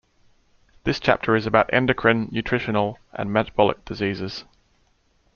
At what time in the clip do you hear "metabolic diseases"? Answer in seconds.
3.31-4.45